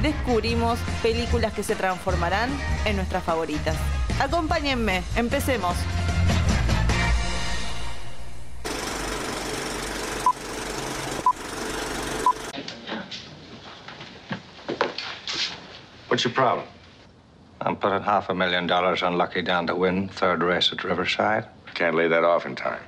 [0.00, 2.50] descubrimos películas que se transformarán
[2.84, 3.76] en nuestras favoritas.
[4.20, 5.76] Acompáñenme, empecemos.
[16.08, 16.66] What's your problem?
[17.62, 21.46] I'm putting half a million dollars on Lucky Down to win third race at Riverside.
[21.74, 22.82] Can't lay that off in time.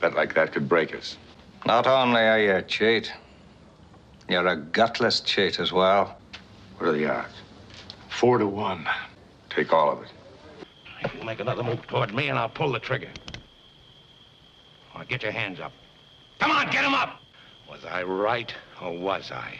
[0.00, 1.16] Bet like that could break us.
[1.64, 3.10] Not only are you a cheat,
[4.28, 6.16] you're a gutless cheat as well.
[6.78, 7.34] What are the odds?
[8.08, 8.86] Four to one.
[9.50, 10.08] Take all of it.
[11.02, 13.10] If You make another move toward me and I'll pull the trigger.
[14.94, 15.72] Now get your hands up.
[16.38, 17.20] Come on, get get 'em up!
[17.68, 19.58] Was I right or was I?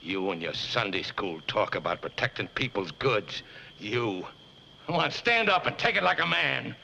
[0.00, 3.42] You and your Sunday school talk about protecting people's goods.
[3.78, 4.26] You.
[4.86, 6.74] Come on, stand up and take it like a man.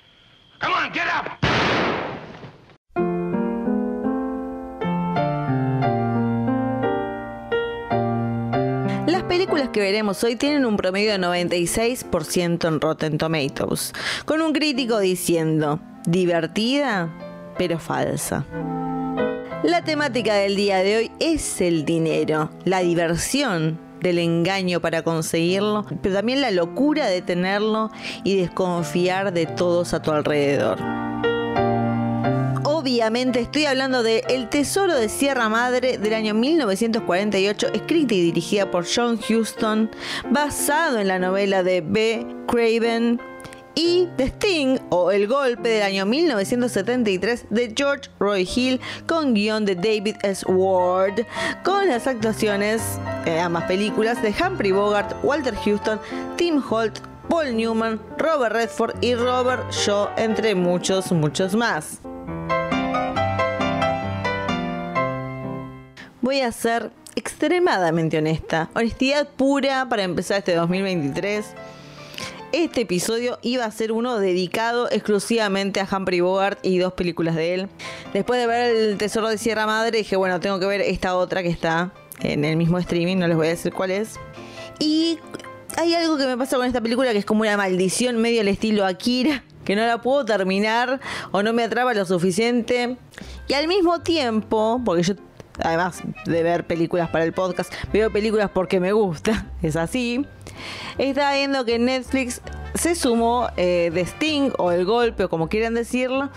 [0.61, 1.98] Come on, get up!
[9.49, 13.95] Películas que veremos hoy tienen un promedio de 96% en Rotten Tomatoes,
[14.27, 17.09] con un crítico diciendo, divertida,
[17.57, 18.45] pero falsa.
[19.63, 25.87] La temática del día de hoy es el dinero, la diversión del engaño para conseguirlo,
[26.03, 27.91] pero también la locura de tenerlo
[28.25, 30.79] y desconfiar de todos a tu alrededor.
[32.89, 38.71] Obviamente estoy hablando de El Tesoro de Sierra Madre del año 1948, escrita y dirigida
[38.71, 39.91] por John Huston,
[40.31, 42.27] basado en la novela de B.
[42.47, 43.21] Craven
[43.75, 49.67] y The Sting o El Golpe del año 1973 de George Roy Hill con guion
[49.67, 50.47] de David S.
[50.51, 51.27] Ward,
[51.65, 56.01] con las actuaciones en ambas películas de Humphrey Bogart, Walter Houston,
[56.37, 62.01] Tim Holt, Paul Newman, Robert Redford y Robert Shaw, entre muchos, muchos más.
[66.21, 71.55] Voy a ser extremadamente honesta, honestidad pura para empezar este 2023
[72.53, 77.55] este episodio iba a ser uno dedicado exclusivamente a Humphrey Bogart y dos películas de
[77.55, 77.69] él.
[78.15, 81.43] Después de ver El Tesoro de Sierra Madre, dije, bueno, tengo que ver esta otra
[81.43, 84.15] que está en el mismo streaming, no les voy a decir cuál es.
[84.79, 85.19] Y
[85.77, 88.49] hay algo que me pasa con esta película que es como una maldición medio al
[88.49, 91.01] estilo Akira, que no la puedo terminar
[91.33, 92.97] o no me atrapa lo suficiente.
[93.47, 95.15] Y al mismo tiempo, porque yo
[95.63, 100.27] además de ver películas para el podcast, veo películas porque me gusta, es así.
[100.99, 102.41] Estaba viendo que Netflix
[102.75, 106.31] se sumó eh, The Sting o El Golpe o como quieran decirlo.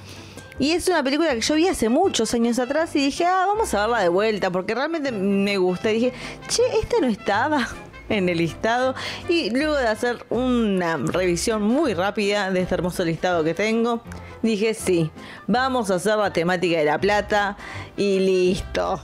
[0.60, 3.74] Y es una película que yo vi hace muchos años atrás y dije, ah, vamos
[3.74, 5.92] a verla de vuelta porque realmente me gusta.
[5.92, 6.14] Y dije,
[6.48, 7.68] che, esta no estaba
[8.10, 8.94] en el listado.
[9.28, 14.04] Y luego de hacer una revisión muy rápida de este hermoso listado que tengo,
[14.42, 15.12] dije, sí,
[15.48, 17.58] vamos a hacer la temática de la plata
[17.98, 19.02] y listo.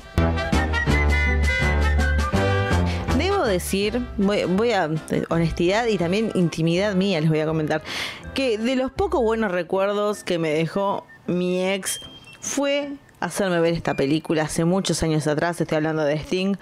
[3.48, 4.90] decir, voy, a
[5.30, 7.81] honestidad y también intimidad mía les voy a comentar,
[8.34, 12.02] que de los pocos buenos recuerdos que me dejó mi ex
[12.40, 16.56] fue hacerme ver esta película hace muchos años atrás, estoy hablando de Sting,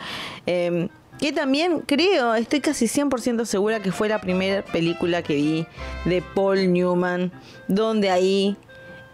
[0.46, 5.68] em, que también creo, estoy casi 100% segura que fue la primera película que vi
[6.06, 7.32] de Paul Newman,
[7.68, 8.58] donde ahí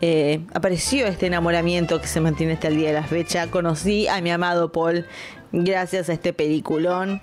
[0.02, 3.48] eh, apareció este enamoramiento que se mantiene hasta el día de la fecha.
[3.48, 5.06] Conocí a mi amado Paul
[5.52, 7.22] gracias a este peliculón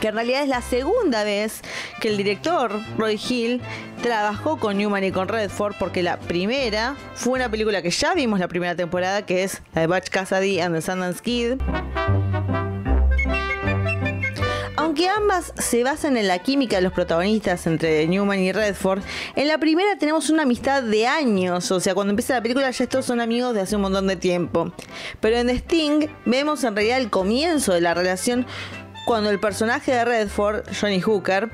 [0.00, 1.60] que en realidad es la segunda vez
[2.00, 3.60] que el director Roy Hill
[4.02, 8.38] trabajó con Newman y con Redford, porque la primera fue una película que ya vimos
[8.38, 11.58] la primera temporada, que es la de Batch Cassidy and the Sundance Kid.
[14.98, 19.00] Aunque ambas se basan en la química de los protagonistas entre Newman y Redford,
[19.36, 22.82] en la primera tenemos una amistad de años, o sea, cuando empieza la película ya
[22.82, 24.72] estos son amigos de hace un montón de tiempo.
[25.20, 28.44] Pero en The Sting vemos en realidad el comienzo de la relación
[29.06, 31.48] cuando el personaje de Redford, Johnny Hooker,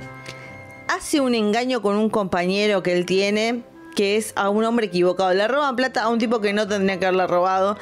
[0.88, 3.62] hace un engaño con un compañero que él tiene,
[3.94, 5.34] que es a un hombre equivocado.
[5.34, 7.76] Le roban plata a un tipo que no tendría que haberle robado,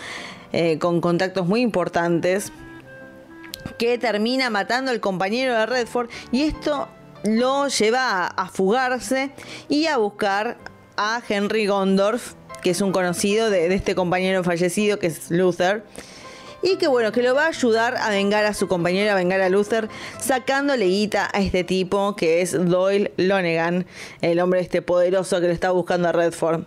[0.52, 2.50] eh, con contactos muy importantes,
[3.78, 6.88] que termina matando al compañero de Redford y esto
[7.24, 9.30] lo lleva a, fugarse
[9.68, 10.58] y a buscar
[10.96, 15.84] a Henry Gondorf, que es un conocido de, este compañero fallecido, que es Luther
[16.62, 19.40] y que bueno, que lo va a ayudar a vengar a su compañero, a vengar
[19.40, 19.88] a Luther,
[20.20, 23.86] sacándole guita a este tipo que es Doyle Lonegan,
[24.20, 26.64] el hombre este poderoso que le está buscando a Redford.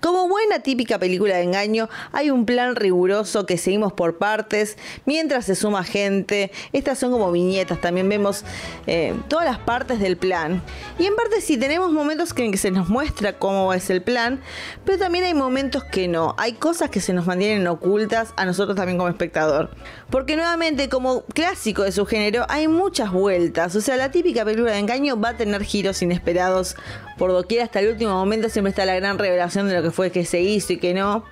[0.00, 5.44] Como buena típica película de engaño, hay un plan riguroso que seguimos por partes mientras
[5.44, 6.50] se suma gente.
[6.72, 8.44] Estas son como viñetas, también vemos
[8.86, 10.62] eh, todas las partes del plan.
[10.98, 14.40] Y en parte sí tenemos momentos en que se nos muestra cómo es el plan,
[14.86, 16.34] pero también hay momentos que no.
[16.38, 19.70] Hay cosas que se nos mantienen ocultas a nosotros también como espectador.
[20.08, 23.76] Porque nuevamente, como clásico de su género, hay muchas vueltas.
[23.76, 26.76] O sea, la típica película de engaño va a tener giros inesperados
[27.18, 28.48] por doquier hasta el último momento.
[28.48, 31.24] Siempre está la gran revelación de lo que fue que se hizo y que no.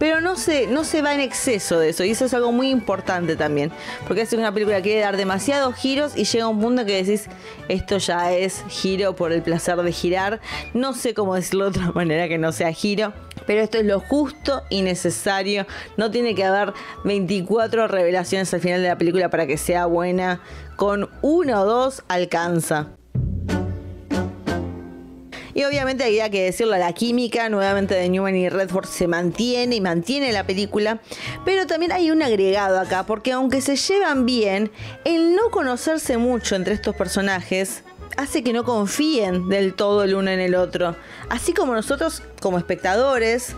[0.00, 2.04] Pero no se, no se va en exceso de eso.
[2.04, 3.70] Y eso es algo muy importante también.
[4.08, 7.26] Porque es una película que quiere dar demasiados giros y llega un punto que decís,
[7.68, 10.40] esto ya es giro por el placer de girar.
[10.72, 13.12] No sé cómo decirlo de otra manera que no sea giro.
[13.46, 15.66] Pero esto es lo justo y necesario.
[15.98, 16.72] No tiene que haber
[17.04, 20.40] 24 revelaciones al final de la película para que sea buena.
[20.76, 22.99] Con uno o dos alcanza.
[25.60, 29.80] Y obviamente hay que decirlo, la química nuevamente de Newman y Redford se mantiene y
[29.82, 31.02] mantiene la película.
[31.44, 34.70] Pero también hay un agregado acá, porque aunque se llevan bien,
[35.04, 37.84] el no conocerse mucho entre estos personajes
[38.16, 40.96] hace que no confíen del todo el uno en el otro.
[41.28, 43.54] Así como nosotros, como espectadores,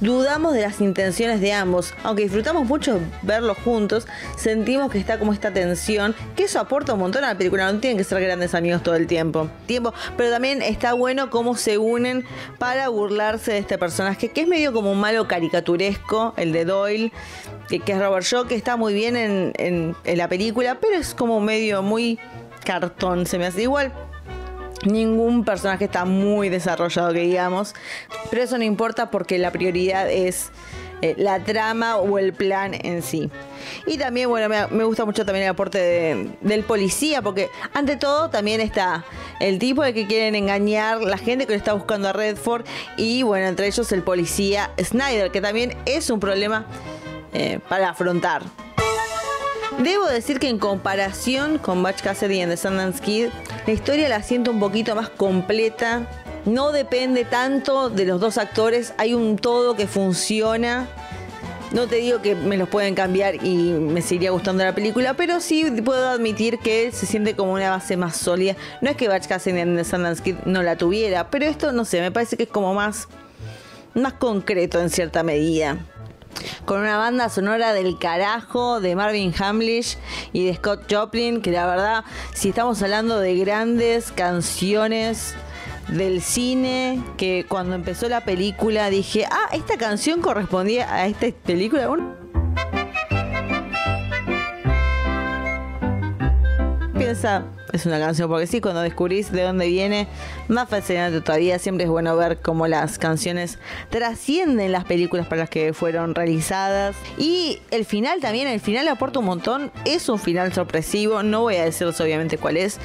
[0.00, 1.94] dudamos de las intenciones de ambos.
[2.02, 4.06] Aunque disfrutamos mucho verlos juntos,
[4.36, 7.70] sentimos que está como esta tensión, que eso aporta un montón a la película.
[7.70, 9.48] No tienen que ser grandes amigos todo el tiempo.
[9.66, 12.24] tiempo pero también está bueno cómo se unen
[12.58, 17.12] para burlarse de este personaje, que es medio como un malo caricaturesco, el de Doyle,
[17.68, 21.40] que, es Robert Shaw, que está muy bien en, en la película, pero es como
[21.40, 22.18] medio muy
[22.64, 23.92] cartón, se me hace igual.
[24.84, 27.74] Ningún personaje está muy desarrollado, que digamos.
[28.30, 30.50] Pero eso no importa porque la prioridad es
[31.02, 33.30] eh, la trama o el plan en sí.
[33.86, 38.60] Y también, bueno, me, gusta mucho también el aporte del policía, porque ante todo también
[38.60, 39.04] está
[39.40, 42.66] el tipo de que quieren engañar, la gente que le está buscando a Redford,
[42.98, 46.66] y bueno, entre ellos el policía Snyder, que también es un problema
[47.32, 48.42] eh, para afrontar.
[49.78, 53.28] Debo decir que en comparación con Batch Cassidy en The Sundance Kid,
[53.66, 56.06] la historia la siento un poquito más completa.
[56.46, 60.88] No depende tanto de los dos actores, hay un todo que funciona.
[61.72, 65.40] No te digo que me los pueden cambiar y me seguiría gustando la película, pero
[65.40, 68.56] sí puedo admitir que se siente como una base más sólida.
[68.80, 71.84] No es que Batch Cassidy en The Sundance Kid no la tuviera, pero esto no
[71.84, 73.06] sé, me parece que es como más,
[73.94, 75.78] más concreto en cierta medida
[76.64, 79.98] con una banda sonora del carajo de Marvin Hamlish
[80.32, 82.04] y de Scott Joplin, que la verdad,
[82.34, 85.34] si estamos hablando de grandes canciones
[85.88, 91.88] del cine, que cuando empezó la película dije, ah, esta canción correspondía a esta película.
[96.96, 100.06] Piensa, es una canción, porque sí, cuando descubrís de dónde viene,
[100.48, 101.58] más fascinante todavía.
[101.58, 103.58] Siempre es bueno ver cómo las canciones
[103.90, 106.96] trascienden las películas para las que fueron realizadas.
[107.18, 109.70] Y el final también, el final aporta un montón.
[109.84, 112.78] Es un final sorpresivo, no voy a decirles obviamente cuál es,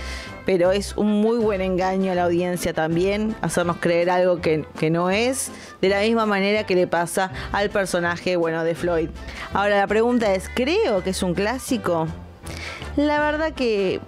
[0.46, 4.90] pero es un muy buen engaño a la audiencia también, hacernos creer algo que, que,
[4.90, 5.52] no es,
[5.82, 9.10] de la misma manera que le pasa al personaje, bueno, de Floyd.
[9.54, 12.08] Ahora la pregunta es, ¿creo que es un clásico?
[12.96, 14.00] La verdad que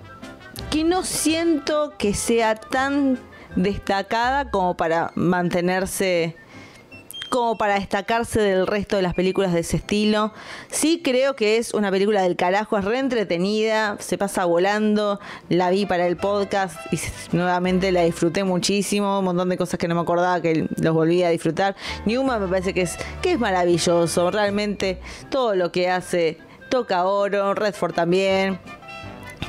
[0.70, 3.20] que no siento que sea tan
[3.56, 6.36] destacada como para mantenerse
[7.30, 10.34] como para destacarse del resto de las películas de ese estilo.
[10.70, 15.20] Sí creo que es una película del carajo, es re entretenida, se pasa volando,
[15.50, 17.00] la vi para el podcast y
[17.36, 21.24] nuevamente la disfruté muchísimo, un montón de cosas que no me acordaba que los volví
[21.24, 21.76] a disfrutar.
[22.06, 26.38] Newman me parece que es, que es maravilloso, realmente todo lo que hace
[26.70, 28.60] toca oro, Redford también.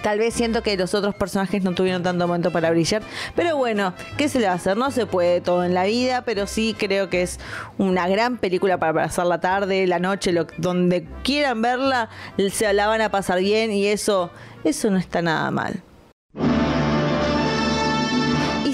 [0.02, 3.02] Tal vez siento que los otros personajes no tuvieron tanto momento para brillar.
[3.35, 4.76] Pero bueno, ¿qué se le va a hacer?
[4.76, 7.38] No se puede todo en la vida, pero sí creo que es
[7.78, 12.09] una gran película para pasar la tarde, la noche, lo, donde quieran verla,
[12.50, 14.31] se la van a pasar bien y eso,
[14.64, 15.83] eso no está nada mal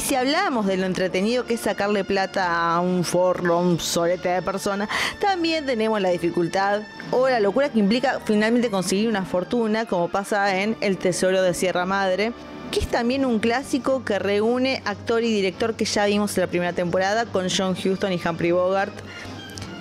[0.05, 4.43] si hablamos de lo entretenido que es sacarle plata a un forro, un solete de
[4.43, 4.87] persona,
[5.19, 6.83] también tenemos la dificultad
[7.15, 11.55] o la locura que implica finalmente conseguir una fortuna, como pasa en El Tesoro de
[11.55, 12.33] Sierra Madre,
[12.71, 16.47] que es también un clásico que reúne actor y director que ya vimos en la
[16.49, 18.95] primera temporada con John Huston y Humphrey Bogart,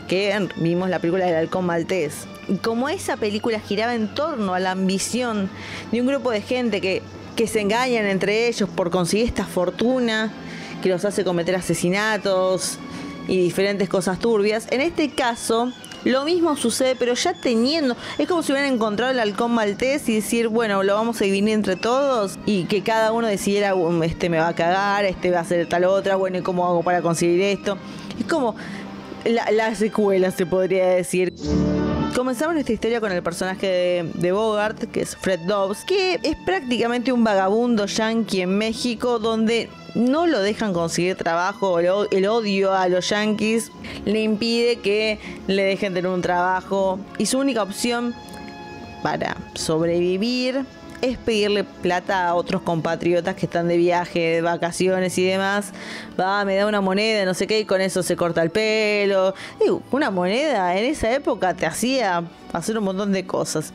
[0.08, 2.28] que vimos la película del halcón maltés.
[2.62, 5.50] Como esa película giraba en torno a la ambición
[5.92, 7.02] de un grupo de gente que
[7.36, 10.32] que se engañan entre ellos por conseguir esta fortuna
[10.82, 12.78] que los hace cometer asesinatos
[13.28, 14.68] y diferentes cosas turbias.
[14.70, 15.72] En este caso,
[16.06, 20.16] Lo mismo sucede, pero ya teniendo, es como si hubieran encontrado el halcón maltés y
[20.16, 24.30] decir, bueno, lo vamos a dividir entre todos y que cada uno decidiera, "Um, este
[24.30, 27.02] me va a cagar, este va a hacer tal otra, bueno, ¿y cómo hago para
[27.02, 27.78] conseguir esto?
[28.20, 28.56] Es como
[29.24, 31.34] la, la secuela, se podría decir.
[32.16, 36.36] Comenzamos nuestra historia con el personaje de, de Bogart, que es Fred Dobbs, que es
[36.46, 42.88] prácticamente un vagabundo yankee en México, donde no lo dejan conseguir trabajo, el, odio a
[42.88, 43.72] los yankees
[44.06, 48.14] le impide que le dejen tener un trabajo y su única opción
[49.04, 50.66] para sobrevivir
[51.02, 55.74] es pedirle plata a otros compatriotas que están de viaje, de vacaciones y demás.
[56.18, 59.36] Va, me da una moneda, no sé qué, y con eso se corta el pelo.
[59.60, 62.24] Digo, una moneda en esa época te hacía
[62.54, 63.74] hacer un montón de cosas.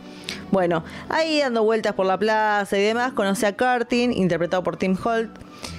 [0.50, 4.96] Bueno, ahí dando vueltas por la plaza y demás, conoce a Curtin, interpretado por Tim
[5.04, 5.30] Holt,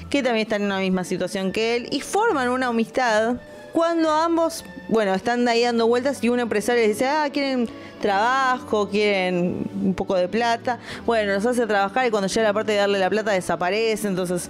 [0.09, 3.35] que también está en una misma situación que él, y forman una amistad
[3.71, 7.69] cuando ambos, bueno, están ahí dando vueltas y un empresario les dice, ah, quieren
[8.01, 10.79] trabajo, quieren un poco de plata.
[11.05, 14.49] Bueno, los hace trabajar y cuando llega la parte de darle la plata desaparece, entonces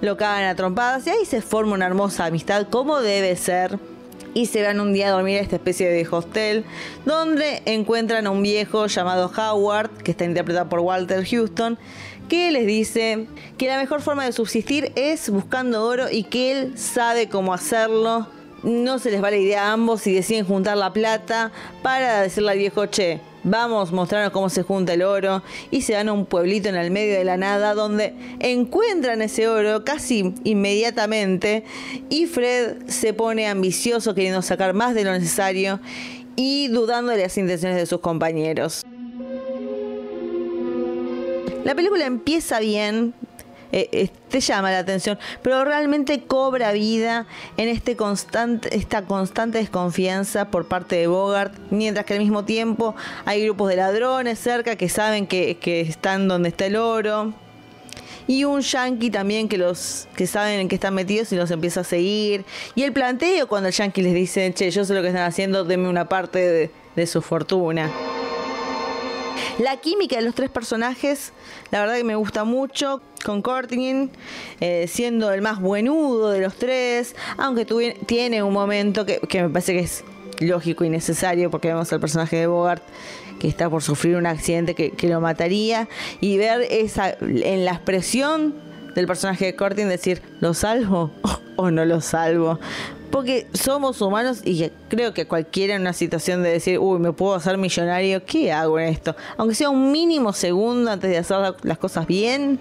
[0.00, 3.78] lo cagan a trompadas y ahí se forma una hermosa amistad como debe ser.
[4.32, 6.64] Y se van un día a dormir a esta especie de hostel
[7.04, 11.76] donde encuentran a un viejo llamado Howard, que está interpretado por Walter Houston,
[12.30, 13.26] que les dice
[13.58, 18.28] que la mejor forma de subsistir es buscando oro y que él sabe cómo hacerlo.
[18.62, 21.50] No se les va la idea a ambos y deciden juntar la plata
[21.82, 25.42] para decirle al viejo, che, vamos, mostrarnos cómo se junta el oro.
[25.72, 29.48] Y se van a un pueblito en el medio de la nada donde encuentran ese
[29.48, 31.64] oro casi inmediatamente.
[32.10, 35.80] Y Fred se pone ambicioso queriendo sacar más de lo necesario
[36.36, 38.86] y dudando de las intenciones de sus compañeros.
[41.64, 43.12] La película empieza bien,
[43.70, 47.26] eh, eh, te llama la atención, pero realmente cobra vida
[47.58, 52.94] en este constante, esta constante desconfianza por parte de Bogart, mientras que al mismo tiempo
[53.26, 57.34] hay grupos de ladrones cerca que saben que, que están donde está el oro.
[58.26, 61.80] Y un yankee también que los que saben en qué están metidos y los empieza
[61.80, 62.44] a seguir.
[62.76, 65.64] Y el planteo cuando el yankee les dice, che, yo sé lo que están haciendo,
[65.64, 67.90] denme una parte de, de su fortuna.
[69.60, 71.32] La química de los tres personajes,
[71.70, 73.02] la verdad que me gusta mucho.
[73.22, 74.08] Con Courtney
[74.60, 79.42] eh, siendo el más buenudo de los tres, aunque tuvi- tiene un momento que, que
[79.42, 80.02] me parece que es
[80.38, 82.82] lógico y necesario, porque vemos al personaje de Bogart
[83.38, 85.88] que está por sufrir un accidente que, que lo mataría,
[86.22, 88.54] y ver esa en la expresión
[88.94, 91.10] del personaje de Courtney decir, ¿lo salvo
[91.56, 92.58] o no lo salvo?
[93.10, 97.34] Porque somos humanos y creo que cualquiera en una situación de decir, uy, me puedo
[97.34, 99.16] hacer millonario, ¿qué hago en esto?
[99.36, 102.60] Aunque sea un mínimo segundo antes de hacer la- las cosas bien,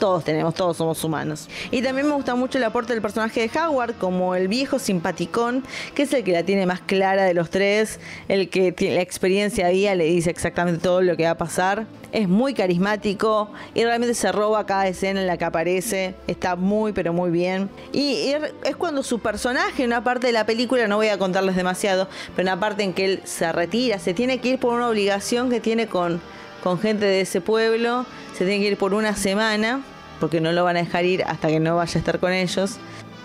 [0.00, 1.48] todos tenemos, todos somos humanos.
[1.70, 5.62] Y también me gusta mucho el aporte del personaje de Howard como el viejo simpaticón,
[5.94, 9.02] que es el que la tiene más clara de los tres, el que tiene la
[9.02, 11.86] experiencia día le dice exactamente todo lo que va a pasar.
[12.12, 16.14] Es muy carismático y realmente se roba cada escena en la que aparece.
[16.26, 17.68] Está muy, pero muy bien.
[17.92, 18.32] Y
[18.64, 22.08] es cuando su personaje, en una parte de la película, no voy a contarles demasiado,
[22.34, 24.88] pero en una parte en que él se retira, se tiene que ir por una
[24.88, 26.22] obligación que tiene con,
[26.62, 28.06] con gente de ese pueblo.
[28.32, 29.82] Se tiene que ir por una semana,
[30.20, 32.76] porque no lo van a dejar ir hasta que no vaya a estar con ellos.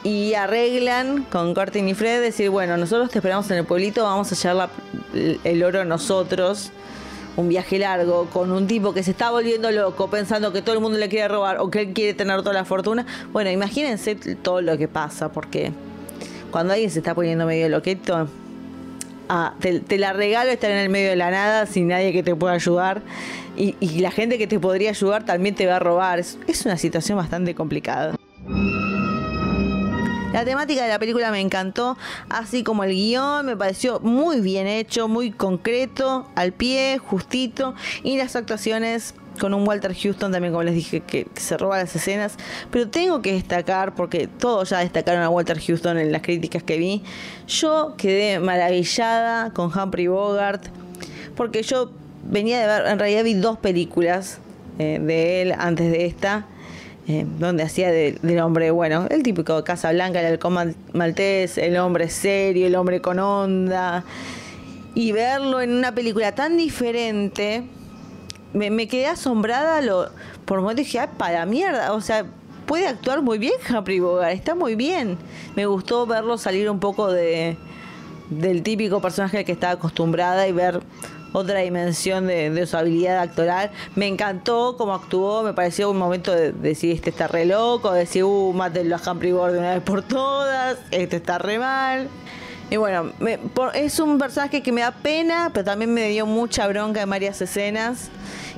[0.03, 4.31] Y arreglan con Curtin y Fred decir, bueno, nosotros te esperamos en el pueblito, vamos
[4.31, 4.69] a llevar
[5.43, 6.71] el oro nosotros.
[7.35, 10.81] Un viaje largo con un tipo que se está volviendo loco pensando que todo el
[10.81, 13.05] mundo le quiere robar o que él quiere tener toda la fortuna.
[13.33, 15.73] Bueno, imagínense todo lo que pasa, porque
[16.51, 18.29] cuando alguien se está poniendo medio loqueto,
[19.59, 22.53] te, la regalo estar en el medio de la nada sin nadie que te pueda
[22.53, 23.01] ayudar.
[23.57, 26.19] Y, y la gente que te podría ayudar también te va a robar.
[26.19, 28.15] Es, es una situación bastante complicada.
[30.35, 34.67] La temática de la película me encantó, así como el guion me pareció muy bien
[34.67, 40.63] hecho, muy concreto, al pie, justito, y las actuaciones con un Walter Houston también, como
[40.63, 42.35] les dije, que, se roba las escenas.
[42.71, 46.77] Pero tengo que destacar, porque todos ya destacaron a Walter Houston en las críticas que
[46.77, 47.03] vi,
[47.47, 50.63] yo quedé maravillada con Humphrey Bogart,
[51.35, 51.91] porque yo
[52.23, 54.39] venía de ver, en realidad vi dos películas
[54.79, 56.45] eh, de él antes de esta
[57.07, 61.59] eh, donde hacía de- del hombre, bueno, el típico Casa Blanca, el halcón mal- maltés,
[61.59, 64.03] el hombre serio, el hombre con onda.
[64.95, 67.63] Y verlo en una película tan diferente,
[68.69, 69.81] me, quedé asombrada.
[69.81, 70.09] Lo,
[70.45, 71.93] por momentos dije, ¡ay, para mierda!
[71.93, 72.25] O sea,
[72.65, 75.17] puede actuar muy bien Humphrey Bogart, está muy bien.
[75.55, 77.57] Me gustó verlo salir un poco de,
[78.29, 80.81] del típico personaje al que estaba acostumbrada y ver
[81.33, 83.69] otra dimensión de, de su habilidad actoral.
[83.95, 87.91] Me encantó cómo actuó, me pareció un momento de, de decir, este está re loco,
[87.91, 91.59] de decir, uh, mátenlo a Humphrey Bogart de una vez por todas, este está re
[91.59, 92.07] mal.
[92.71, 96.25] Y bueno, me- por- es un personaje que me da pena, pero también me dio
[96.25, 98.09] mucha bronca en varias escenas.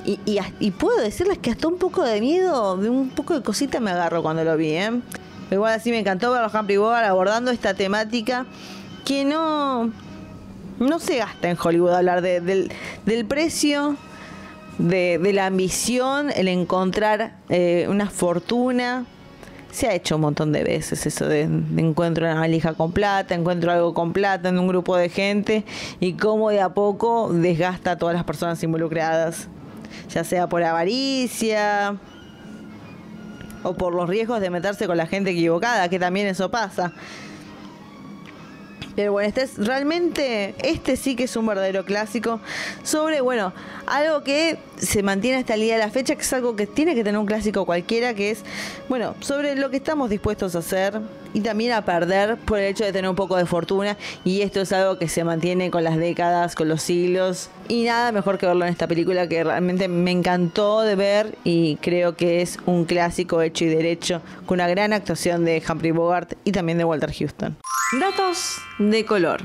[0.08, 3.78] Y, y, puedo decirles que hasta un poco de miedo, de un poco de cosita
[3.78, 4.90] me agarro cuando lo vi, ¿eh?
[5.50, 8.46] Igual así me encantó ver a Humphrey Bogart abordando esta temática
[9.04, 9.90] que no,
[10.78, 12.72] no se gasta en Hollywood hablar de- del,
[13.04, 13.96] del precio,
[14.78, 19.04] de, la ambición, el encontrar eh, una fortuna.
[19.70, 23.34] Se ha hecho un montón de veces eso de, de encuentro una valija con plata,
[23.34, 25.64] encuentro algo con plata en un grupo de gente
[26.00, 29.48] y cómo de a poco desgasta a todas las personas involucradas,
[30.08, 31.96] ya sea por avaricia
[33.62, 36.92] o por los riesgos de meterse con la gente equivocada, que también eso pasa.
[38.94, 42.40] Pero bueno, este es realmente, este sí que es un verdadero clásico
[42.82, 43.52] sobre, bueno,
[43.86, 46.94] algo que se mantiene hasta el día de la fecha, que es algo que tiene
[46.94, 48.44] que tener un clásico cualquiera, que es,
[48.88, 51.00] bueno, sobre lo que estamos dispuestos a hacer
[51.34, 53.96] y también a perder por el hecho de tener un poco de fortuna.
[54.24, 57.50] Y esto es algo que se mantiene con las décadas, con los siglos.
[57.68, 61.76] Y nada mejor que verlo en esta película que realmente me encantó de ver y
[61.76, 66.34] creo que es un clásico hecho y derecho, con una gran actuación de Humphrey Bogart
[66.44, 67.56] y también de Walter Houston.
[68.00, 69.42] Datos de color.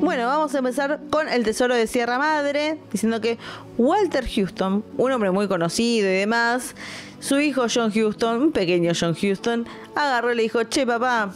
[0.00, 3.38] Bueno, vamos a empezar con el tesoro de Sierra Madre, diciendo que
[3.78, 6.74] Walter Houston, un hombre muy conocido y demás,
[7.20, 11.32] su hijo John Houston, un pequeño John Houston, agarró y le dijo, che papá,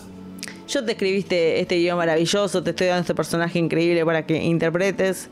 [0.67, 5.29] yo te escribiste este guion maravilloso, te estoy dando este personaje increíble para que interpretes.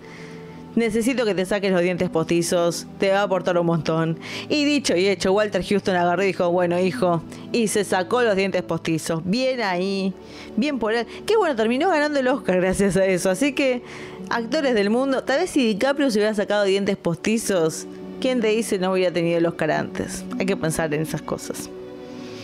[0.75, 4.19] Necesito que te saques los dientes postizos, te va a aportar un montón.
[4.49, 8.37] Y dicho y hecho, Walter Houston agarró y dijo, bueno hijo, y se sacó los
[8.37, 9.21] dientes postizos.
[9.25, 10.15] Bien ahí,
[10.57, 11.07] bien por él.
[11.27, 13.29] Qué bueno, terminó ganando el Oscar gracias a eso.
[13.29, 13.83] Así que,
[14.31, 17.87] actores del mundo, tal vez si DiCaprio se hubiera sacado dientes postizos,
[18.23, 20.25] ¿quién te dice no hubiera tenido el Oscar antes?
[20.39, 21.69] Hay que pensar en esas cosas.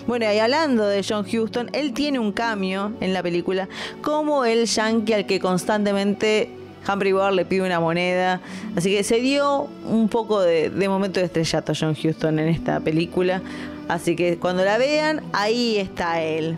[0.07, 3.69] Bueno, y hablando de John Houston, él tiene un cambio en la película
[4.03, 6.51] como el yankee al que constantemente
[6.89, 8.41] Humphrey Bogart le pide una moneda.
[8.77, 13.43] Así que se dio un poco de, momento de estrellato John Houston en esta película.
[13.89, 16.57] Así que cuando la vean, ahí está él.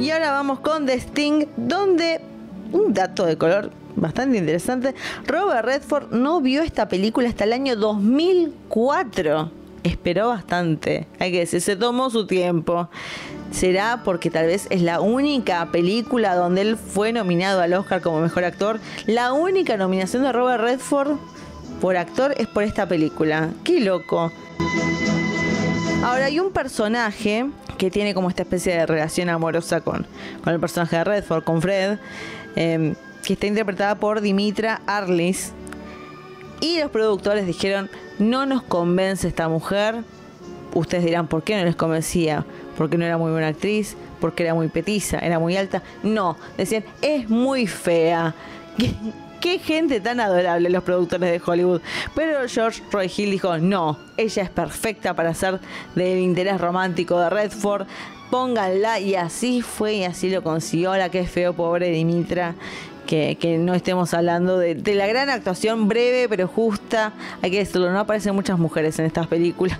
[0.00, 2.20] Y ahora vamos con The Sting, donde
[2.72, 4.94] un dato de color bastante interesante.
[5.26, 9.50] Robert Redford no vio esta película hasta el año 2004.
[9.82, 12.88] Esperó bastante, hay que decir, se tomó su tiempo.
[13.52, 18.20] Será porque tal vez es la única película donde él fue nominado al Oscar como
[18.20, 18.80] mejor actor.
[19.06, 21.16] La única nominación de Robert Redford
[21.80, 23.50] por actor es por esta película.
[23.62, 24.32] Qué loco.
[26.02, 27.46] Ahora hay un personaje
[27.78, 30.06] que tiene como esta especie de relación amorosa con,
[30.42, 31.98] con el personaje de Redford, con Fred,
[32.56, 35.52] eh, que está interpretada por Dimitra Arlis.
[36.60, 40.04] Y los productores dijeron, no nos convence esta mujer.
[40.74, 42.46] Ustedes dirán, ¿por qué no les convencía?
[42.76, 45.82] Porque no era muy buena actriz, porque era muy petiza, era muy alta.
[46.02, 48.34] No, decían, es muy fea.
[49.40, 51.80] ¿Qué, gente tan adorable los productores de Hollywood.
[52.14, 55.58] Pero George Roy Hill dijo, no, ella es perfecta para ser
[55.96, 57.86] del interés romántico de Redford.
[58.30, 60.96] Pónganla y así fue y así lo consiguió.
[60.96, 62.54] La que feo, pobre Dimitra
[63.06, 67.12] que, que no estemos hablando de, de la gran actuación breve pero justa.
[67.42, 69.78] Hay que decirlo, no aparecen muchas mujeres en estas películas.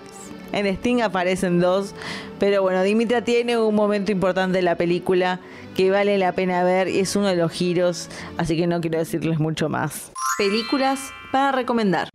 [0.52, 1.94] En Sting aparecen dos,
[2.38, 5.40] pero bueno, Dimitra tiene un momento importante en la película
[5.74, 8.98] que vale la pena ver y es uno de los giros, así que no quiero
[8.98, 10.12] decirles mucho más.
[10.36, 12.08] Películas para recomendar.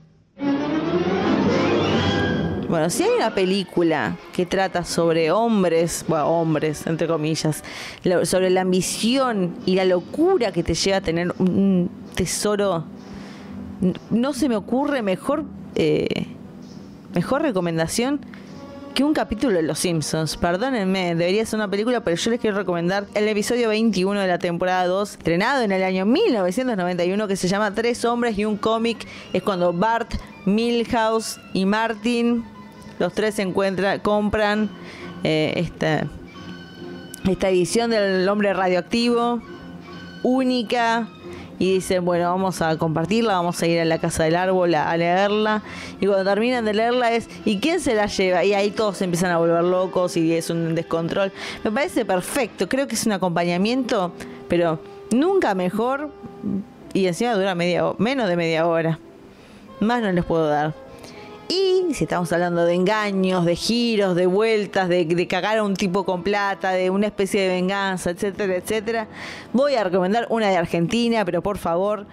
[2.70, 7.64] Bueno, si hay una película que trata sobre hombres, bueno, hombres, entre comillas,
[8.24, 12.84] sobre la ambición y la locura que te lleva a tener un tesoro,
[14.10, 15.46] no se me ocurre mejor,
[15.76, 16.28] eh,
[17.18, 18.20] mejor recomendación
[18.94, 20.38] que un capítulo de Los Simpsons.
[20.38, 24.38] Perdónenme, debería ser una película, pero yo les quiero recomendar el episodio 21 de la
[24.38, 29.00] temporada 2, estrenado en el año 1991, que se llama Tres hombres y un cómic.
[29.34, 30.14] Es cuando Bart,
[30.46, 32.46] Milhouse y Martin,
[33.00, 34.70] los tres se encuentran, compran
[35.24, 36.06] eh, esta,
[37.28, 39.42] esta edición del hombre radioactivo,
[40.22, 41.10] única.
[41.60, 44.96] Y dicen, bueno, vamos a compartirla, vamos a ir a la casa del árbol a,
[44.96, 45.64] leerla.
[46.00, 48.44] Y cuando terminan de leerla es, ¿y quién se la lleva?
[48.44, 51.32] Y ahí todos empiezan a volver locos y es un descontrol.
[51.64, 54.12] Me parece perfecto, creo que es un acompañamiento,
[54.48, 54.80] pero
[55.12, 56.12] nunca mejor.
[56.94, 59.00] Y encima dura media, menos de media hora.
[59.80, 60.87] Más no les puedo dar.
[61.50, 66.04] Y si estamos hablando de engaños, de giros, de vueltas, de, cagar a un tipo
[66.04, 69.08] con plata, de una especie de venganza, etcétera, etcétera,
[69.54, 72.06] voy a recomendar una de Argentina, pero por favor,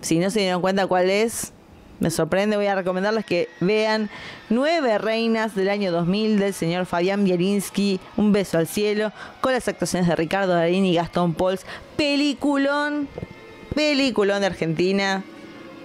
[0.00, 1.52] si no se dieron cuenta cuál es,
[2.00, 2.56] me sorprende.
[2.56, 4.08] Voy a recomendarles que vean
[4.48, 9.68] Nueve Reinas del año 2000 del señor Fabián Bielinsky, Un beso al cielo, con las
[9.68, 11.66] actuaciones de Ricardo Darín y Gastón Pols.
[11.96, 13.08] Peliculón,
[13.74, 15.24] peliculón de Argentina.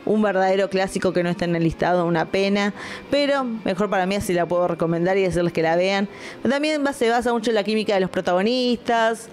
[0.06, 2.74] Un verdadero clásico que no está en el listado, una pena.
[3.10, 6.08] Pero mejor para mí así la puedo recomendar y decirles que la vean.
[6.48, 9.30] También se basa mucho en la química de los protagonistas.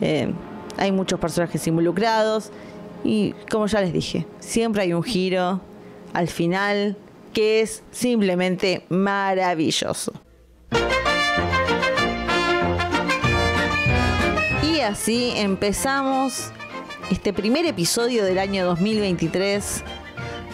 [0.00, 0.32] Eh,
[0.76, 2.50] hay muchos personajes involucrados.
[3.04, 5.60] Y como ya les dije, siempre hay un giro
[6.14, 6.96] al final
[7.34, 10.12] que es simplemente maravilloso.
[14.62, 16.50] Y así empezamos
[17.10, 19.84] este primer episodio del año 2023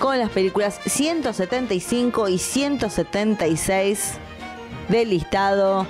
[0.01, 4.15] con las películas 175 y 176
[4.89, 5.87] del listado.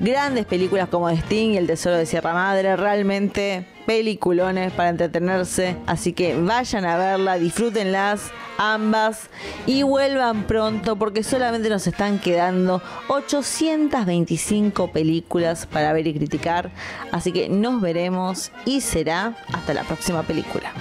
[0.00, 5.76] Grandes películas como Sting y El Tesoro de Sierra Madre, realmente peliculones para entretenerse.
[5.86, 9.28] Así que vayan a verla, disfrútenlas ambas
[9.66, 16.70] y vuelvan pronto porque solamente nos están quedando 825 películas para ver y criticar.
[17.10, 20.72] Así que nos veremos y será hasta la próxima película.